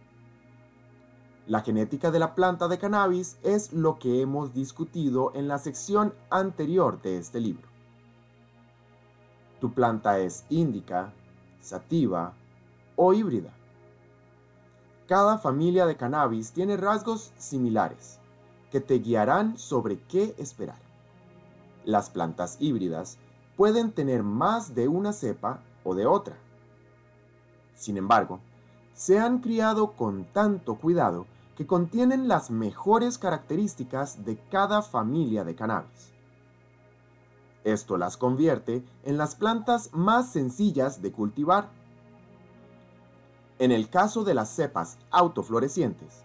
[1.49, 6.13] La genética de la planta de cannabis es lo que hemos discutido en la sección
[6.29, 7.67] anterior de este libro.
[9.59, 11.11] Tu planta es índica,
[11.63, 12.35] sativa
[12.97, 13.51] o híbrida.
[15.07, 18.19] Cada familia de cannabis tiene rasgos similares
[18.71, 20.79] que te guiarán sobre qué esperar.
[21.87, 23.17] Las plantas híbridas
[23.57, 26.37] pueden tener más de una cepa o de otra.
[27.75, 28.39] Sin embargo,
[28.93, 31.25] se han criado con tanto cuidado
[31.59, 36.15] que contienen las mejores características de cada familia de cannabis.
[37.65, 41.69] Esto las convierte en las plantas más sencillas de cultivar.
[43.59, 46.23] En el caso de las cepas autoflorecientes,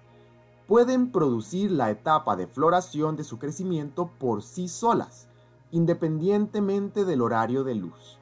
[0.68, 5.30] pueden producir la etapa de floración de su crecimiento por sí solas,
[5.72, 8.20] independientemente del horario de luz.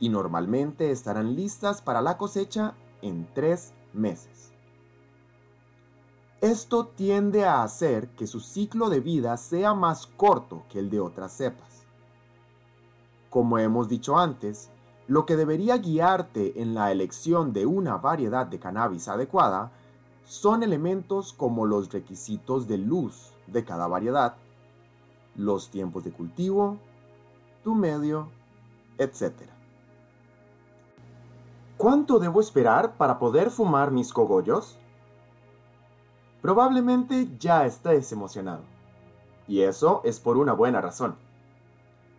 [0.00, 4.57] Y normalmente estarán listas para la cosecha en tres meses.
[6.40, 11.00] Esto tiende a hacer que su ciclo de vida sea más corto que el de
[11.00, 11.82] otras cepas.
[13.28, 14.70] Como hemos dicho antes,
[15.08, 19.72] lo que debería guiarte en la elección de una variedad de cannabis adecuada
[20.26, 24.36] son elementos como los requisitos de luz de cada variedad,
[25.34, 26.76] los tiempos de cultivo,
[27.64, 28.28] tu medio,
[28.98, 29.32] etc.
[31.76, 34.78] ¿Cuánto debo esperar para poder fumar mis cogollos?
[36.40, 38.62] Probablemente ya estés emocionado.
[39.46, 41.16] Y eso es por una buena razón.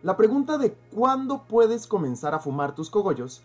[0.02, 3.42] La pregunta de cuándo puedes comenzar a fumar tus cogollos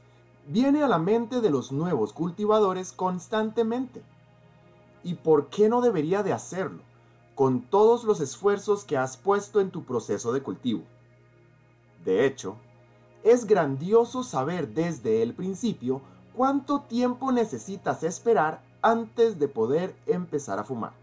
[0.47, 4.03] viene a la mente de los nuevos cultivadores constantemente.
[5.03, 6.81] ¿Y por qué no debería de hacerlo?
[7.35, 10.83] Con todos los esfuerzos que has puesto en tu proceso de cultivo.
[12.03, 12.55] De hecho,
[13.23, 16.01] es grandioso saber desde el principio
[16.35, 20.93] cuánto tiempo necesitas esperar antes de poder empezar a fumar.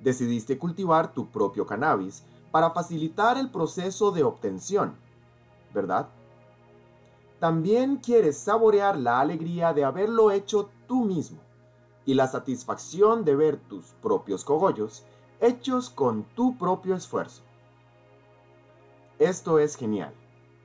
[0.00, 4.96] Decidiste cultivar tu propio cannabis para facilitar el proceso de obtención,
[5.72, 6.08] ¿verdad?
[7.38, 11.38] También quieres saborear la alegría de haberlo hecho tú mismo
[12.04, 15.04] y la satisfacción de ver tus propios cogollos
[15.40, 17.42] hechos con tu propio esfuerzo.
[19.20, 20.12] Esto es genial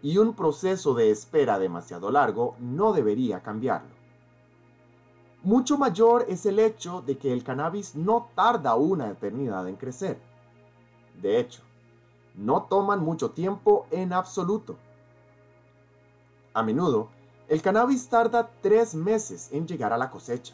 [0.01, 4.03] y un proceso de espera demasiado largo no debería cambiarlo.
[5.44, 10.18] Mucho mayor es el hecho de que el cannabis no tarda una eternidad en crecer.
[11.22, 11.62] De hecho,
[12.36, 14.78] no toman mucho tiempo en absoluto.
[16.54, 17.10] A menudo,
[17.50, 20.54] el cannabis tarda tres meses en llegar a la cosecha.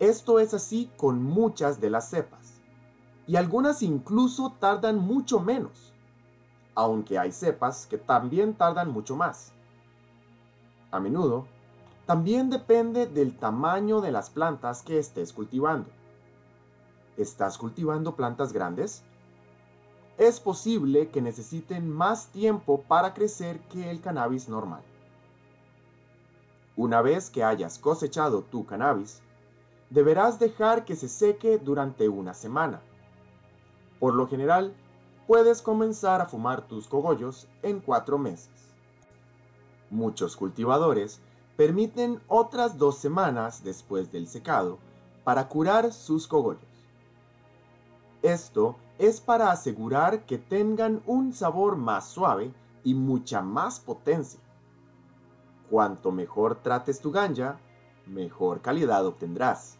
[0.00, 2.60] Esto es así con muchas de las cepas,
[3.26, 5.92] y algunas incluso tardan mucho menos
[6.74, 9.52] aunque hay cepas que también tardan mucho más.
[10.90, 11.46] A menudo,
[12.06, 15.88] también depende del tamaño de las plantas que estés cultivando.
[17.16, 19.02] ¿Estás cultivando plantas grandes?
[20.18, 24.82] Es posible que necesiten más tiempo para crecer que el cannabis normal.
[26.76, 29.20] Una vez que hayas cosechado tu cannabis,
[29.90, 32.80] deberás dejar que se seque durante una semana.
[34.00, 34.74] Por lo general,
[35.26, 38.74] puedes comenzar a fumar tus cogollos en cuatro meses.
[39.90, 41.20] Muchos cultivadores
[41.56, 44.78] permiten otras dos semanas después del secado
[45.24, 46.64] para curar sus cogollos.
[48.22, 52.52] Esto es para asegurar que tengan un sabor más suave
[52.84, 54.40] y mucha más potencia.
[55.70, 57.58] Cuanto mejor trates tu ganja,
[58.06, 59.76] mejor calidad obtendrás.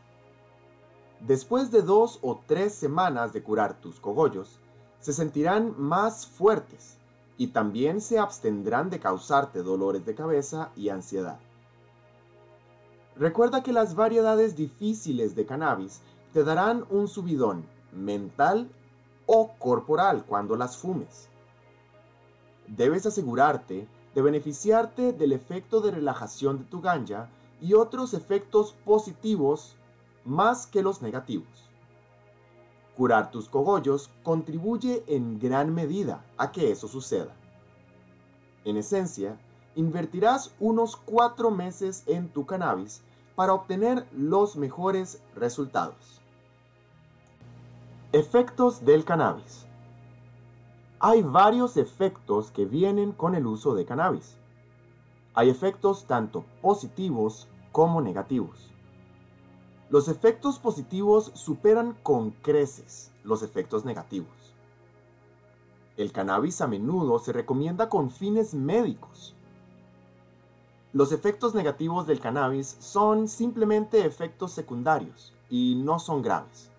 [1.21, 4.59] Después de dos o tres semanas de curar tus cogollos,
[4.99, 6.99] se sentirán más fuertes
[7.37, 11.39] y también se abstendrán de causarte dolores de cabeza y ansiedad.
[13.17, 16.01] Recuerda que las variedades difíciles de cannabis
[16.33, 18.71] te darán un subidón mental
[19.27, 21.29] o corporal cuando las fumes.
[22.67, 27.29] Debes asegurarte de beneficiarte del efecto de relajación de tu ganja
[27.61, 29.77] y otros efectos positivos
[30.25, 31.69] más que los negativos.
[32.97, 37.35] Curar tus cogollos contribuye en gran medida a que eso suceda.
[38.65, 39.39] En esencia,
[39.75, 43.03] invertirás unos cuatro meses en tu cannabis
[43.35, 46.21] para obtener los mejores resultados.
[48.13, 49.67] Efectos del cannabis.
[51.01, 54.37] Hay varios efectos que vienen con el uso de cannabis.
[55.35, 58.71] Hay efectos tanto positivos como negativos.
[59.89, 64.55] Los efectos positivos superan con creces los efectos negativos.
[65.97, 69.35] El cannabis a menudo se recomienda con fines médicos.
[70.95, 76.71] Los efectos negativos del cannabis son simplemente efectos secundarios y no son graves.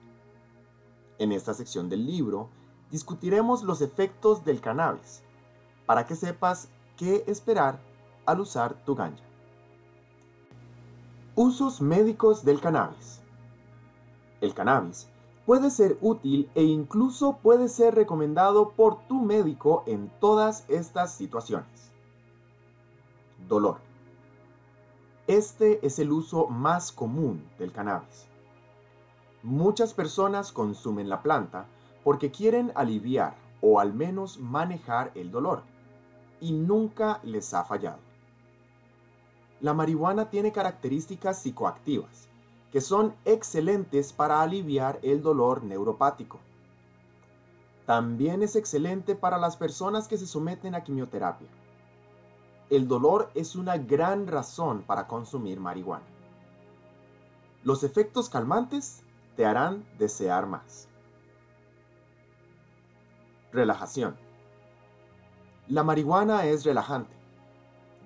[1.18, 2.48] En esta sección del libro
[2.92, 5.24] discutiremos los efectos del cannabis
[5.88, 7.80] para que sepas qué esperar
[8.28, 9.24] al usar tu ganja.
[11.34, 13.20] Usos médicos del cannabis.
[14.42, 15.08] El cannabis
[15.48, 21.92] puede ser útil e incluso puede ser recomendado por tu médico en todas estas situaciones.
[23.50, 23.93] Dolor.
[25.28, 28.28] Este es el uso más común del cannabis.
[29.42, 31.66] Muchas personas consumen la planta
[32.04, 35.64] porque quieren aliviar o al menos manejar el dolor
[36.42, 38.00] y nunca les ha fallado
[39.64, 42.28] la marihuana tiene características psicoactivas,
[42.74, 46.38] que son excelentes para aliviar el dolor neuropático.
[47.86, 51.48] También es excelente para las personas que se someten a quimioterapia.
[52.74, 56.08] El dolor es una gran razón para consumir marihuana.
[57.64, 59.04] Los efectos calmantes
[59.36, 60.88] te harán desear más.
[63.52, 64.18] Relajación.
[65.68, 67.14] La marihuana es relajante.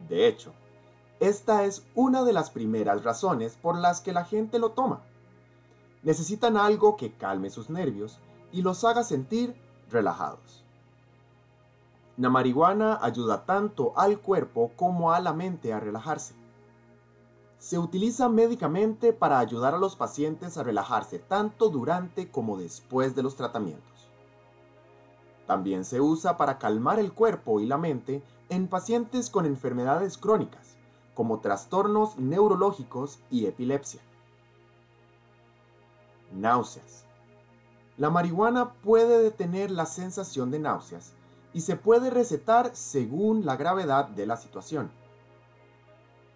[0.10, 0.52] De hecho,
[1.22, 5.00] esta es una de las primeras razones por las que la gente lo toma.
[6.04, 8.20] Necesitan algo que calme sus nervios
[8.52, 9.56] y los haga sentir
[9.90, 10.67] relajados.
[12.18, 16.34] La marihuana ayuda tanto al cuerpo como a la mente a relajarse.
[17.60, 23.22] Se utiliza médicamente para ayudar a los pacientes a relajarse tanto durante como después de
[23.22, 24.10] los tratamientos.
[25.46, 30.76] También se usa para calmar el cuerpo y la mente en pacientes con enfermedades crónicas,
[31.14, 34.02] como trastornos neurológicos y epilepsia.
[36.34, 37.06] Náuseas.
[37.96, 41.14] La marihuana puede detener la sensación de náuseas
[41.58, 44.92] y se puede recetar según la gravedad de la situación.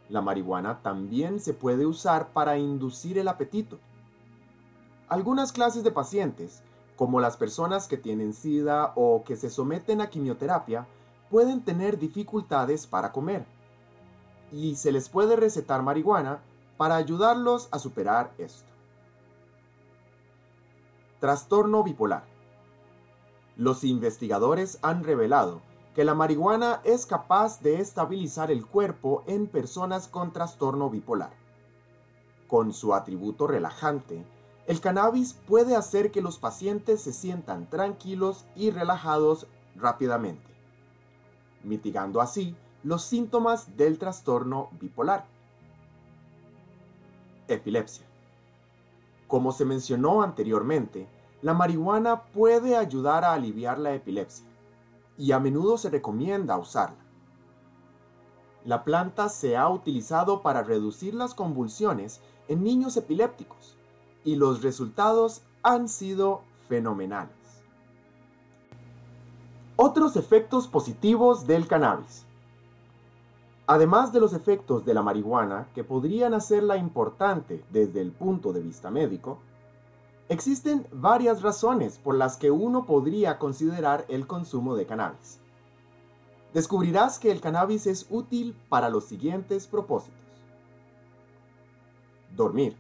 [0.09, 3.77] La marihuana también se puede usar para inducir el apetito.
[5.09, 6.63] Algunas clases de pacientes
[6.95, 10.85] como las personas que tienen SIDA o que se someten a quimioterapia,
[11.29, 13.45] pueden tener dificultades para comer.
[14.51, 16.41] Y se les puede recetar marihuana
[16.77, 18.71] para ayudarlos a superar esto.
[21.19, 22.30] Trastorno bipolar.
[23.57, 25.61] Los investigadores han revelado
[25.95, 31.31] que la marihuana es capaz de estabilizar el cuerpo en personas con trastorno bipolar.
[32.47, 34.25] Con su atributo relajante,
[34.67, 40.53] el cannabis puede hacer que los pacientes se sientan tranquilos y relajados rápidamente,
[41.63, 45.25] mitigando así los síntomas del trastorno bipolar.
[47.47, 48.05] Epilepsia.
[49.27, 51.07] Como se mencionó anteriormente,
[51.41, 54.45] la marihuana puede ayudar a aliviar la epilepsia
[55.17, 56.97] y a menudo se recomienda usarla.
[58.63, 63.75] La planta se ha utilizado para reducir las convulsiones en niños epilépticos
[64.23, 67.33] y los resultados han sido fenomenales.
[69.75, 72.25] Otros efectos positivos del cannabis.
[73.65, 78.61] Además de los efectos de la marihuana que podrían hacerla importante desde el punto de
[78.61, 79.39] vista médico,
[80.31, 85.39] existen varias razones por las que uno podría considerar el consumo de cannabis.
[86.53, 90.21] Descubrirás que el cannabis es útil para los siguientes propósitos.
[92.33, 92.77] Dormir.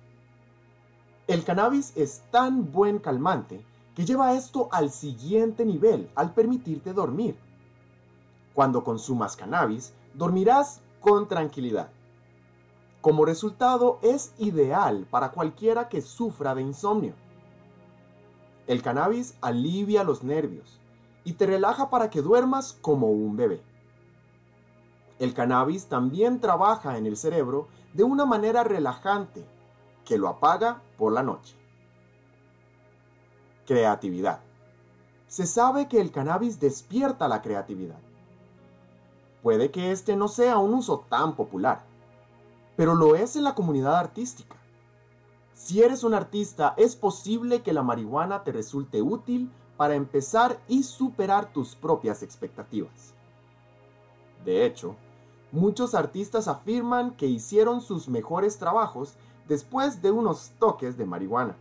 [1.27, 7.37] El cannabis es tan buen calmante que lleva esto al siguiente nivel al permitirte dormir.
[8.53, 11.89] Cuando consumas cannabis, dormirás con tranquilidad.
[13.01, 17.13] Como resultado, es ideal para cualquiera que sufra de insomnio.
[18.67, 20.79] El cannabis alivia los nervios
[21.23, 23.61] y te relaja para que duermas como un bebé.
[25.19, 29.45] El cannabis también trabaja en el cerebro de una manera relajante
[30.05, 31.55] que lo apaga por la noche.
[33.65, 34.39] Creatividad.
[35.27, 37.99] Se sabe que el cannabis despierta la creatividad.
[39.43, 41.83] Puede que este no sea un uso tan popular,
[42.75, 44.55] pero lo es en la comunidad artística.
[45.63, 50.81] Si eres un artista, es posible que la marihuana te resulte útil para empezar y
[50.81, 53.13] superar tus propias expectativas.
[54.43, 54.95] De hecho,
[55.51, 59.13] muchos artistas afirman que hicieron sus mejores trabajos
[59.47, 61.55] después de unos toques de marihuana.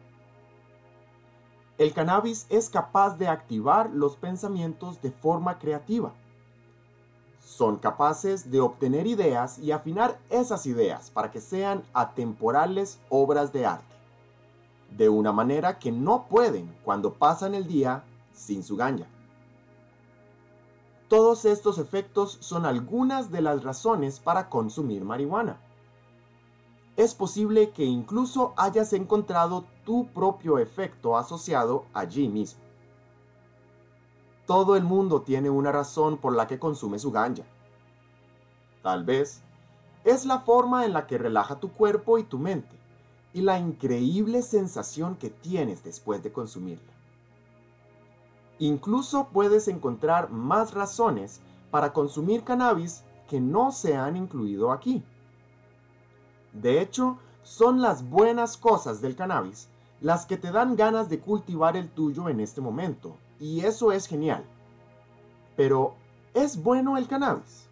[1.76, 6.14] El cannabis es capaz de activar los pensamientos de forma creativa.
[7.38, 13.66] Son capaces de obtener ideas y afinar esas ideas para que sean atemporales obras de
[13.66, 13.89] arte,
[14.96, 19.06] de una manera que no pueden cuando pasan el día sin su ganja.
[21.08, 25.60] Todos estos efectos son algunas de las razones para consumir marihuana
[27.02, 32.60] es posible que incluso hayas encontrado tu propio efecto asociado allí mismo.
[34.46, 37.44] Todo el mundo tiene una razón por la que consume su ganja.
[38.82, 39.42] Tal vez
[40.04, 42.78] es la forma en la que relaja tu cuerpo y tu mente
[43.32, 46.92] y la increíble sensación que tienes después de consumirla.
[48.58, 55.02] Incluso puedes encontrar más razones para consumir cannabis que no se han incluido aquí.
[56.52, 59.68] De hecho, son las buenas cosas del cannabis
[60.00, 64.06] las que te dan ganas de cultivar el tuyo en este momento, y eso es
[64.06, 64.44] genial.
[65.56, 65.94] Pero,
[66.32, 67.69] ¿es bueno el cannabis?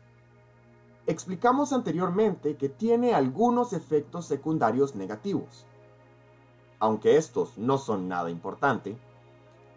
[1.08, 5.64] Explicamos anteriormente que tiene algunos efectos secundarios negativos.
[6.80, 8.98] Aunque estos no son nada importante,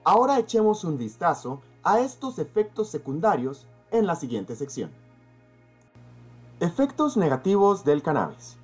[0.03, 4.91] ahora echemos un vistazo a estos efectos secundarios en la siguiente sección.
[6.59, 8.57] Efectos negativos del cannabis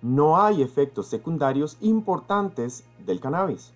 [0.00, 3.72] no hay efectos secundarios importantes del cannabis.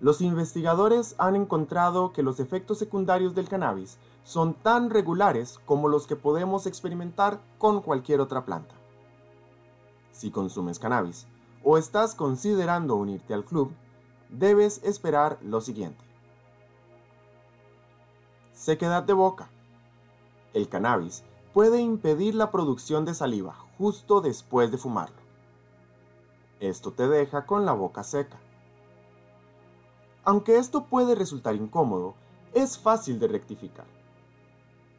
[0.00, 3.98] Los investigadores han encontrado que los efectos secundarios del cannabis
[4.28, 8.74] son tan regulares como los que podemos experimentar con cualquier otra planta.
[10.12, 11.26] Si consumes cannabis
[11.64, 13.72] o estás considerando unirte al club,
[14.28, 16.04] debes esperar lo siguiente.
[18.52, 19.48] Sequedad de boca.
[20.52, 21.24] El cannabis
[21.54, 25.22] puede impedir la producción de saliva justo después de fumarlo.
[26.60, 28.38] Esto te deja con la boca seca.
[30.22, 32.14] Aunque esto puede resultar incómodo,
[32.52, 33.97] es fácil de rectificar.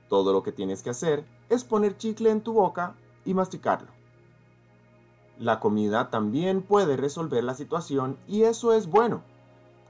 [0.09, 2.95] Todo lo que tienes que hacer es poner chicle en tu boca
[3.25, 3.87] y masticarlo.
[5.37, 9.21] La comida también puede resolver la situación y eso es bueno,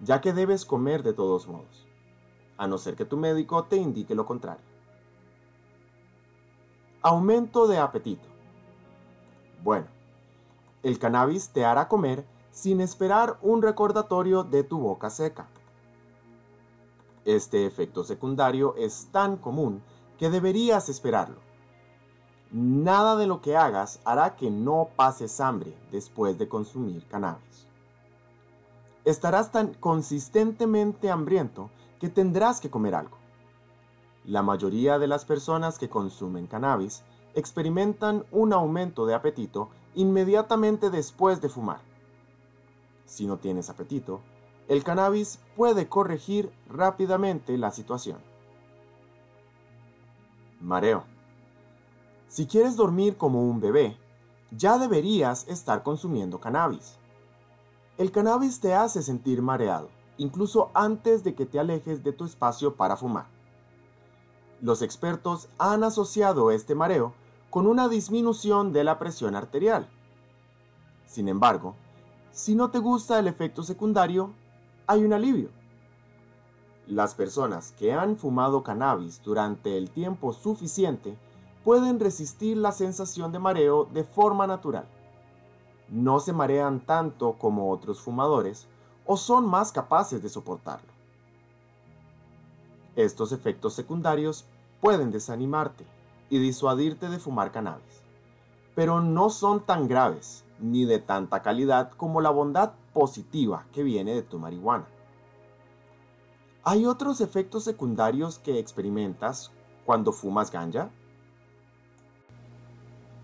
[0.01, 1.87] ya que debes comer de todos modos,
[2.57, 4.63] a no ser que tu médico te indique lo contrario.
[7.01, 8.27] Aumento de apetito.
[9.63, 9.87] Bueno,
[10.83, 15.47] el cannabis te hará comer sin esperar un recordatorio de tu boca seca.
[17.25, 19.81] Este efecto secundario es tan común
[20.19, 21.37] que deberías esperarlo.
[22.51, 27.67] Nada de lo que hagas hará que no pases hambre después de consumir cannabis.
[29.05, 33.17] Estarás tan consistentemente hambriento que tendrás que comer algo.
[34.25, 37.03] La mayoría de las personas que consumen cannabis
[37.33, 41.81] experimentan un aumento de apetito inmediatamente después de fumar.
[43.05, 44.19] Si no tienes apetito,
[44.67, 48.28] el cannabis puede corregir rápidamente la situación.
[50.59, 51.03] Mareo.
[52.27, 53.97] Si quieres dormir como un bebé,
[54.51, 56.97] ya deberías estar consumiendo cannabis.
[57.97, 62.75] El cannabis te hace sentir mareado, incluso antes de que te alejes de tu espacio
[62.75, 63.27] para fumar.
[64.61, 67.13] Los expertos han asociado este mareo
[67.49, 69.87] con una disminución de la presión arterial.
[71.07, 71.75] Sin embargo,
[72.31, 74.33] si no te gusta el efecto secundario,
[74.85, 75.49] hay un alivio.
[76.89, 81.15] Las personas que han fumado cannabis durante el tiempo suficiente
[81.63, 84.85] pueden resistir la sensación de mareo de forma natural.
[85.89, 88.65] No se marean tanto como otros fumadores
[89.05, 90.91] o son más capaces de soportarlo.
[92.95, 94.45] Estos efectos secundarios
[94.81, 95.85] pueden desanimarte
[96.31, 98.01] y disuadirte de fumar cannabis,
[98.73, 104.15] pero no son tan graves ni de tanta calidad como la bondad positiva que viene
[104.15, 104.87] de tu marihuana.
[106.63, 109.51] ¿Hay otros efectos secundarios que experimentas
[109.85, 110.89] cuando fumas ganja?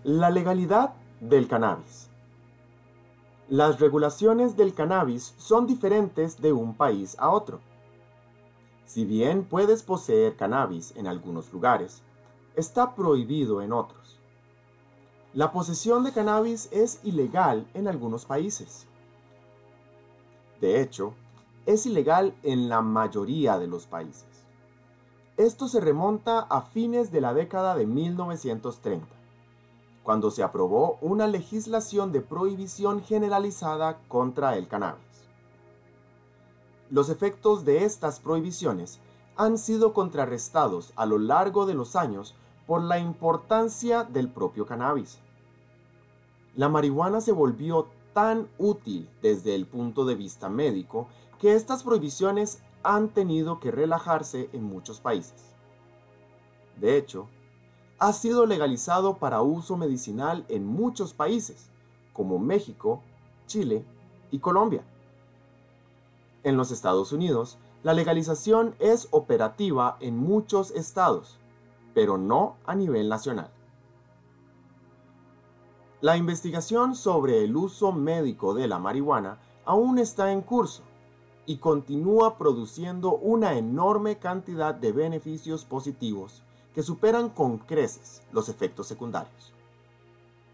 [0.04, 2.08] La legalidad del cannabis.
[3.48, 7.60] Las regulaciones del cannabis son diferentes de un país a otro.
[8.86, 12.02] Si bien puedes poseer cannabis en algunos lugares,
[12.56, 14.18] está prohibido en otros.
[15.34, 18.86] La posesión de cannabis es ilegal en algunos países.
[20.60, 21.12] De hecho,
[21.66, 24.26] es ilegal en la mayoría de los países.
[25.36, 29.06] Esto se remonta a fines de la década de 1930,
[30.02, 35.02] cuando se aprobó una legislación de prohibición generalizada contra el cannabis.
[36.88, 39.00] Los efectos de estas prohibiciones
[39.36, 42.34] han sido contrarrestados a lo largo de los años
[42.66, 45.18] por la importancia del propio cannabis.
[46.54, 51.08] La marihuana se volvió tan útil desde el punto de vista médico
[51.38, 55.54] que estas prohibiciones han tenido que relajarse en muchos países.
[56.76, 57.28] De hecho,
[57.98, 61.70] ha sido legalizado para uso medicinal en muchos países,
[62.12, 63.02] como México,
[63.46, 63.84] Chile
[64.30, 64.84] y Colombia.
[66.44, 71.38] En los Estados Unidos, la legalización es operativa en muchos estados,
[71.94, 73.50] pero no a nivel nacional.
[76.00, 80.82] La investigación sobre el uso médico de la marihuana aún está en curso
[81.46, 86.42] y continúa produciendo una enorme cantidad de beneficios positivos
[86.74, 89.52] que superan con creces los efectos secundarios.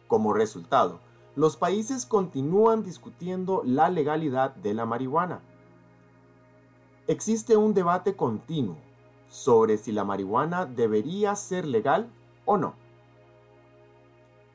[0.07, 1.01] Como resultado,
[1.35, 5.41] los países continúan discutiendo la legalidad de la marihuana.
[7.07, 8.77] Existe un debate continuo
[9.31, 12.11] sobre si la marihuana debería ser legal
[12.45, 12.75] o no.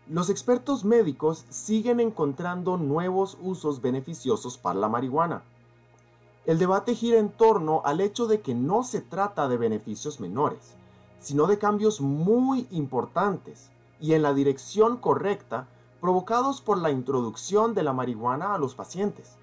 [0.07, 5.41] Los expertos médicos siguen encontrando nuevos usos beneficiosos para la marihuana
[6.47, 10.75] el debate gira en torno al hecho de que no se trata de beneficios menores,
[11.19, 13.69] sino de cambios muy importantes
[13.99, 15.67] y en la dirección correcta
[15.99, 19.35] provocados por la introducción de la marihuana a los pacientes.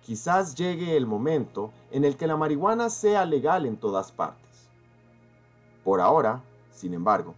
[0.00, 4.68] Quizás llegue el momento en el que la marihuana sea legal en todas partes.
[5.84, 7.34] Por ahora, sin embargo,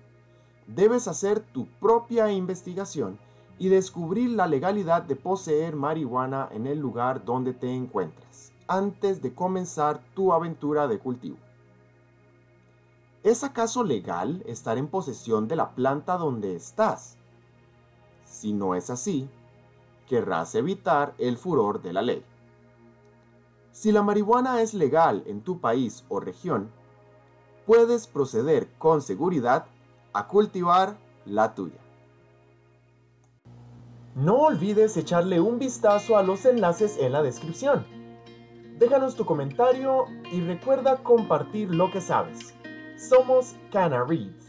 [0.68, 3.18] debes hacer tu propia investigación
[3.58, 9.34] y descubrir la legalidad de poseer marihuana en el lugar donde te encuentras, antes de
[9.34, 11.36] comenzar tu aventura de cultivo.
[13.22, 17.16] ¿Es acaso legal estar en posesión de la planta donde estás?
[18.26, 19.28] Si no es así,
[20.08, 22.22] querrás evitar el furor de la ley.
[23.72, 26.70] Si la marihuana es legal en tu país o región,
[27.66, 29.66] puedes proceder con seguridad
[30.12, 31.83] a cultivar la tuya.
[34.14, 37.84] No olvides echarle un vistazo a los enlaces en la descripción.
[38.78, 42.54] Déjanos tu comentario y recuerda compartir lo que sabes.
[42.96, 44.43] Somos Cana Reads.